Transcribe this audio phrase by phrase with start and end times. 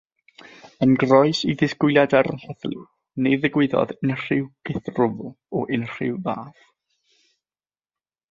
[0.83, 2.79] Yn groes i ddisgwyliadau'r heddlu,
[3.25, 6.65] ni ddigwyddodd unrhyw gythrwfl o unrhyw fath.